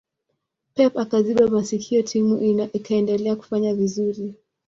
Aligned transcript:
pep 0.75 0.93
akaziba 0.97 1.47
masikio 1.47 2.01
timu 2.01 2.37
ikaendelea 2.73 3.35
kufanya 3.35 3.73
vizuri 3.73 4.35